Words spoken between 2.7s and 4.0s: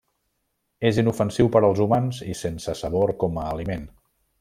sabor com a aliment.